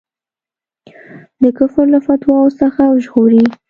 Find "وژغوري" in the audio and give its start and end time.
2.87-3.43